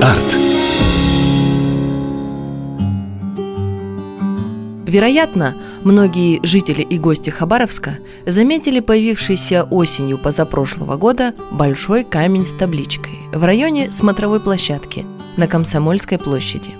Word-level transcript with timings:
Арт. 0.00 0.38
Вероятно, 4.86 5.54
многие 5.84 6.40
жители 6.42 6.80
и 6.80 6.98
гости 6.98 7.28
Хабаровска 7.28 7.98
заметили 8.24 8.80
появившийся 8.80 9.64
осенью 9.64 10.16
позапрошлого 10.16 10.96
года 10.96 11.34
большой 11.50 12.04
камень 12.04 12.46
с 12.46 12.54
табличкой 12.54 13.18
в 13.34 13.44
районе 13.44 13.92
смотровой 13.92 14.40
площадки 14.40 15.04
на 15.36 15.46
Комсомольской 15.46 16.16
площади. 16.16 16.70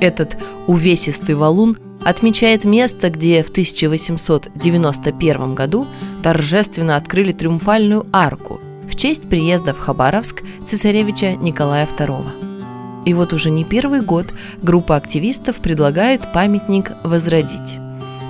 Этот 0.00 0.36
увесистый 0.68 1.34
валун 1.34 1.76
отмечает 2.04 2.64
место, 2.64 3.10
где 3.10 3.42
в 3.42 3.50
1891 3.50 5.54
году 5.56 5.88
торжественно 6.22 6.94
открыли 6.94 7.32
триумфальную 7.32 8.06
арку 8.12 8.60
в 8.92 8.96
честь 8.96 9.26
приезда 9.26 9.72
в 9.72 9.78
Хабаровск 9.78 10.42
цесаревича 10.66 11.36
Николая 11.36 11.86
II. 11.86 13.04
И 13.06 13.14
вот 13.14 13.32
уже 13.32 13.50
не 13.50 13.64
первый 13.64 14.02
год 14.02 14.34
группа 14.60 14.96
активистов 14.96 15.56
предлагает 15.56 16.30
памятник 16.34 16.92
возродить. 17.02 17.78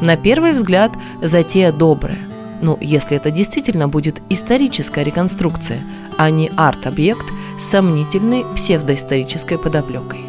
На 0.01 0.17
первый 0.17 0.53
взгляд 0.53 0.93
затея 1.21 1.73
добрая. 1.73 2.21
Ну, 2.63 2.79
если 2.81 3.17
это 3.17 3.33
действительно 3.33 3.89
будет 3.89 4.23
историческая 4.29 5.03
реконструкция, 5.03 5.83
а 6.17 6.31
не 6.31 6.49
арт-объект 6.57 7.27
с 7.59 7.65
сомнительной 7.65 8.45
псевдоисторической 8.55 9.59
подоплекой. 9.59 10.21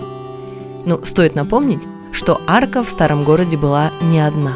Ну, 0.83 0.99
стоит 1.05 1.35
напомнить, 1.35 1.83
что 2.11 2.41
арка 2.47 2.83
в 2.83 2.89
старом 2.89 3.23
городе 3.23 3.55
была 3.55 3.91
не 4.01 4.19
одна. 4.19 4.53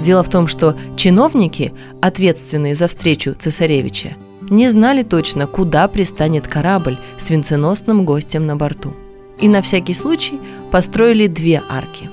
Дело 0.00 0.22
в 0.22 0.28
том, 0.28 0.46
что 0.46 0.76
чиновники, 0.94 1.72
ответственные 2.00 2.76
за 2.76 2.86
встречу 2.86 3.34
цесаревича, 3.34 4.14
не 4.50 4.68
знали 4.68 5.02
точно, 5.02 5.46
куда 5.46 5.88
пристанет 5.88 6.46
корабль 6.46 6.98
с 7.18 7.30
венценосным 7.30 8.04
гостем 8.04 8.46
на 8.46 8.56
борту. 8.56 8.92
И 9.40 9.48
на 9.48 9.60
всякий 9.60 9.94
случай 9.94 10.38
построили 10.70 11.26
две 11.26 11.62
арки. 11.68 12.08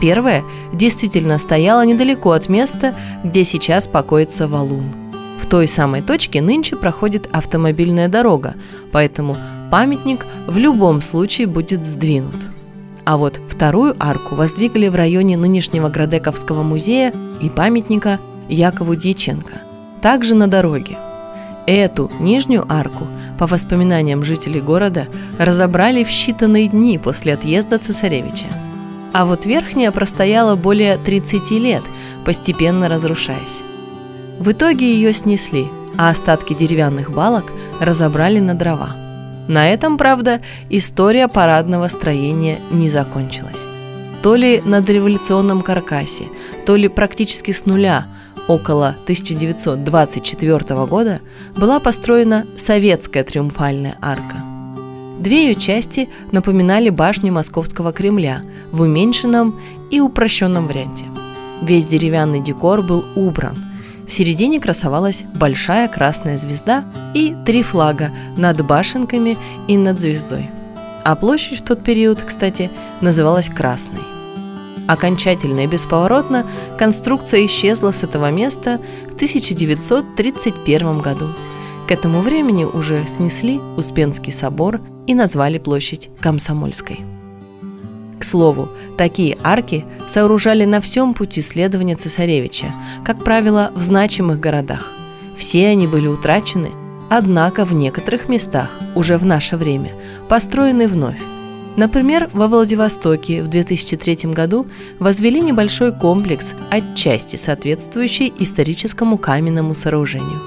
Первая 0.00 0.42
действительно 0.72 1.38
стояла 1.38 1.84
недалеко 1.84 2.32
от 2.32 2.48
места, 2.48 2.94
где 3.22 3.44
сейчас 3.44 3.86
покоится 3.86 4.48
валун. 4.48 4.92
В 5.40 5.46
той 5.46 5.68
самой 5.68 6.00
точке 6.00 6.40
нынче 6.40 6.76
проходит 6.76 7.28
автомобильная 7.32 8.08
дорога, 8.08 8.54
поэтому 8.92 9.36
памятник 9.70 10.26
в 10.46 10.56
любом 10.56 11.02
случае 11.02 11.46
будет 11.46 11.84
сдвинут. 11.84 12.36
А 13.04 13.16
вот 13.16 13.40
вторую 13.48 13.94
арку 13.98 14.34
воздвигали 14.34 14.88
в 14.88 14.94
районе 14.94 15.36
нынешнего 15.36 15.88
Градековского 15.88 16.62
музея 16.62 17.12
и 17.40 17.50
памятника 17.50 18.18
Якову 18.48 18.94
Дьяченко, 18.94 19.60
также 20.00 20.34
на 20.34 20.46
дороге– 20.46 20.96
Эту 21.70 22.10
нижнюю 22.18 22.66
арку, 22.68 23.06
по 23.38 23.46
воспоминаниям 23.46 24.24
жителей 24.24 24.60
города, 24.60 25.06
разобрали 25.38 26.02
в 26.02 26.08
считанные 26.08 26.66
дни 26.66 26.98
после 26.98 27.34
отъезда 27.34 27.78
цесаревича. 27.78 28.48
А 29.12 29.24
вот 29.24 29.46
верхняя 29.46 29.92
простояла 29.92 30.56
более 30.56 30.98
30 30.98 31.52
лет, 31.52 31.84
постепенно 32.24 32.88
разрушаясь. 32.88 33.60
В 34.40 34.50
итоге 34.50 34.92
ее 34.92 35.12
снесли, 35.12 35.68
а 35.96 36.10
остатки 36.10 36.54
деревянных 36.54 37.12
балок 37.12 37.52
разобрали 37.80 38.40
на 38.40 38.54
дрова. 38.54 38.96
На 39.46 39.68
этом, 39.68 39.96
правда, 39.96 40.40
история 40.70 41.28
парадного 41.28 41.86
строения 41.86 42.58
не 42.72 42.88
закончилась. 42.88 43.64
То 44.24 44.34
ли 44.34 44.60
на 44.64 44.80
дореволюционном 44.80 45.62
каркасе, 45.62 46.24
то 46.66 46.74
ли 46.74 46.88
практически 46.88 47.52
с 47.52 47.64
нуля– 47.64 48.06
около 48.48 48.88
1924 49.04 50.86
года 50.86 51.20
была 51.56 51.78
построена 51.80 52.46
советская 52.56 53.24
триумфальная 53.24 53.96
арка. 54.00 54.44
Две 55.18 55.48
ее 55.48 55.54
части 55.54 56.08
напоминали 56.32 56.88
башню 56.88 57.32
Московского 57.32 57.92
Кремля 57.92 58.42
в 58.72 58.80
уменьшенном 58.80 59.60
и 59.90 60.00
упрощенном 60.00 60.66
варианте. 60.66 61.04
Весь 61.60 61.86
деревянный 61.86 62.40
декор 62.40 62.82
был 62.82 63.04
убран. 63.14 63.56
В 64.06 64.12
середине 64.12 64.60
красовалась 64.60 65.24
большая 65.34 65.88
красная 65.88 66.38
звезда 66.38 66.84
и 67.14 67.36
три 67.44 67.62
флага 67.62 68.10
над 68.36 68.64
башенками 68.66 69.36
и 69.68 69.76
над 69.76 70.00
звездой. 70.00 70.50
А 71.04 71.14
площадь 71.16 71.60
в 71.60 71.64
тот 71.64 71.84
период, 71.84 72.22
кстати, 72.22 72.70
называлась 73.00 73.48
Красной– 73.48 74.02
Окончательно 74.90 75.60
и 75.60 75.66
бесповоротно 75.68 76.44
конструкция 76.76 77.46
исчезла 77.46 77.92
с 77.92 78.02
этого 78.02 78.32
места 78.32 78.80
в 79.08 79.14
1931 79.14 80.98
году. 80.98 81.28
К 81.86 81.92
этому 81.92 82.22
времени 82.22 82.64
уже 82.64 83.06
снесли 83.06 83.60
Успенский 83.76 84.32
собор 84.32 84.80
и 85.06 85.14
назвали 85.14 85.58
площадь 85.58 86.10
Комсомольской. 86.18 87.04
К 88.18 88.24
слову, 88.24 88.68
такие 88.98 89.38
арки 89.44 89.84
сооружали 90.08 90.64
на 90.64 90.80
всем 90.80 91.14
пути 91.14 91.40
следования 91.40 91.94
цесаревича, 91.94 92.74
как 93.04 93.22
правило, 93.22 93.70
в 93.76 93.82
значимых 93.82 94.40
городах. 94.40 94.90
Все 95.38 95.68
они 95.68 95.86
были 95.86 96.08
утрачены, 96.08 96.72
однако 97.08 97.64
в 97.64 97.74
некоторых 97.74 98.28
местах, 98.28 98.68
уже 98.96 99.18
в 99.18 99.24
наше 99.24 99.56
время, 99.56 99.92
построены 100.28 100.88
вновь. 100.88 101.20
Например, 101.80 102.28
во 102.34 102.46
Владивостоке 102.46 103.42
в 103.42 103.48
2003 103.48 104.30
году 104.32 104.66
возвели 104.98 105.40
небольшой 105.40 105.92
комплекс, 105.92 106.52
отчасти 106.68 107.36
соответствующий 107.36 108.30
историческому 108.38 109.16
каменному 109.16 109.72
сооружению. 109.72 110.42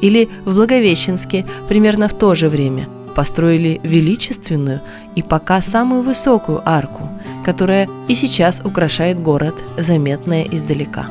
Или 0.00 0.30
в 0.46 0.54
Благовещенске 0.54 1.44
примерно 1.68 2.08
в 2.08 2.14
то 2.14 2.34
же 2.34 2.48
время 2.48 2.88
построили 3.14 3.82
величественную 3.82 4.80
и 5.14 5.20
пока 5.20 5.60
самую 5.60 6.00
высокую 6.00 6.66
арку, 6.66 7.10
которая 7.44 7.86
и 8.08 8.14
сейчас 8.14 8.62
украшает 8.64 9.20
город, 9.20 9.62
заметная 9.76 10.44
издалека. 10.44 11.06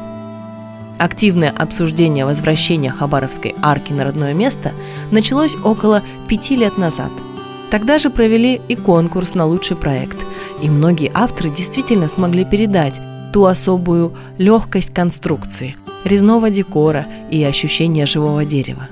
Активное 0.97 1.51
обсуждение 1.51 2.25
возвращения 2.25 2.89
Хабаровской 2.89 3.53
арки 3.61 3.94
на 3.94 4.05
родное 4.05 4.33
место 4.33 4.71
началось 5.11 5.55
около 5.55 6.01
пяти 6.27 6.55
лет 6.55 6.79
назад– 6.79 7.11
Тогда 7.72 7.97
же 7.97 8.09
провели 8.09 8.61
и 8.67 8.75
конкурс 8.75 9.35
на 9.35 9.45
лучший 9.45 9.75
проект, 9.75 10.25
и 10.61 10.69
многие 10.69 11.11
авторы 11.13 11.50
действительно 11.50 12.07
смогли 12.07 12.45
передать 12.45 13.00
ту 13.33 13.45
особую 13.45 14.13
легкость 14.38 14.94
конструкции, 14.94 15.75
резного 16.06 16.50
декора 16.50 17.07
и 17.29 17.44
ощущение 17.44 18.06
живого 18.06 18.45
дерева. 18.45 18.88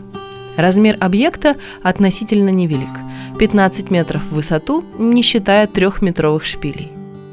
Размер 0.57 0.97
объекта 0.99 1.55
относительно 1.83 2.49
невелик– 2.49 2.89
15 3.37 3.91
метров 3.91 4.23
в 4.23 4.35
высоту, 4.35 4.83
не 4.97 5.21
считая 5.21 5.67
трехметровых 5.67 6.45
шпилей. 6.45 6.91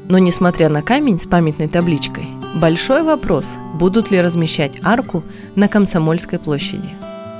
Но 0.09 0.17
несмотря 0.17 0.67
на 0.69 0.81
камень 0.81 1.17
с 1.17 1.25
памятной 1.25 1.69
табличкой, 1.69 2.27
большой 2.55 3.03
вопрос, 3.03 3.57
будут 3.75 4.11
ли 4.11 4.21
размещать 4.21 4.79
арку 4.83 5.23
на 5.55 5.69
Комсомольской 5.69 6.39
площади. 6.39 6.89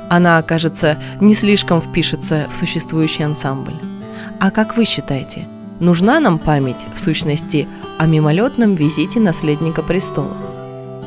Она, 0.10 0.42
кажется, 0.44 0.98
не 1.20 1.34
слишком 1.34 1.82
впишется 1.82 2.48
в 2.52 2.56
существующий 2.56 3.24
ансамбль. 3.24 3.74
А 4.44 4.52
как 4.52 4.76
вы 4.76 4.84
считаете, 4.84 5.48
нужна 5.80 6.20
нам 6.20 6.38
память, 6.38 6.86
в 6.94 7.00
сущности, 7.00 7.66
о 7.98 8.06
мимолетном 8.08 8.76
визите 8.76 9.22
наследника 9.22 9.82
престола? 9.82 10.36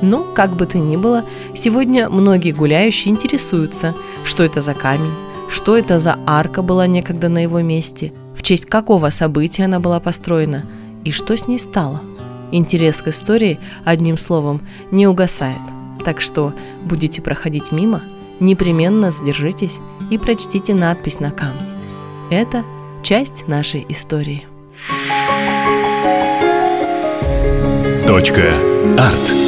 Ну, 0.01 0.25
как 0.35 0.57
бы 0.57 0.65
то 0.65 0.79
ни 0.79 0.97
было, 0.97 1.23
сегодня 1.55 2.09
многие 2.09 2.53
гуляющие 2.53 3.13
интересуются, 3.13 3.95
что 4.25 4.43
это 4.43 4.63
за 4.63 4.73
камень, 4.73 5.13
что 5.51 5.77
это 5.77 5.99
за 5.99 6.19
арка 6.25 6.63
была 6.63 6.87
некогда 6.87 7.29
на 7.29 7.43
его 7.43 7.61
месте, 7.61 8.15
в 8.35 8.41
честь 8.41 8.65
какого 8.65 9.11
события 9.11 9.67
она 9.67 9.81
была 9.81 10.01
построена 10.01 10.65
и 11.05 11.11
что 11.11 11.37
с 11.37 11.47
ней 11.47 11.59
стало. 11.59 12.01
Интерес 12.53 13.03
к 13.03 13.09
истории, 13.09 13.61
одним 13.85 14.17
словом, 14.17 14.63
не 14.91 15.07
угасает. 15.07 15.61
Так 16.07 16.23
что 16.23 16.55
будете 16.87 17.21
проходить 17.21 17.71
мимо, 17.71 18.01
непременно 18.41 19.11
задержитесь 19.11 19.79
и 20.11 20.17
прочтите 20.17 20.73
надпись 20.75 21.21
на 21.21 21.31
камне. 21.31 21.69
Это– 22.31 22.65
часть 23.07 23.47
нашей 23.47 23.87
истории. 23.89 24.45
Точка. 28.09 28.53
Арт. 28.99 29.46